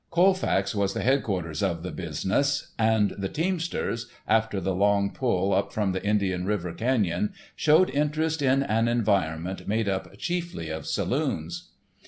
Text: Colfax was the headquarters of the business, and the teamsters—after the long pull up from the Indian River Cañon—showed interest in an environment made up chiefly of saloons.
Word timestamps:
Colfax 0.09 0.73
was 0.73 0.95
the 0.95 1.03
headquarters 1.03 1.61
of 1.61 1.83
the 1.83 1.91
business, 1.91 2.71
and 2.79 3.11
the 3.19 3.29
teamsters—after 3.29 4.59
the 4.59 4.73
long 4.73 5.11
pull 5.11 5.53
up 5.53 5.71
from 5.71 5.91
the 5.91 6.03
Indian 6.03 6.43
River 6.43 6.73
Cañon—showed 6.73 7.91
interest 7.91 8.41
in 8.41 8.63
an 8.63 8.87
environment 8.87 9.67
made 9.67 9.87
up 9.87 10.17
chiefly 10.17 10.69
of 10.71 10.87
saloons. 10.87 11.69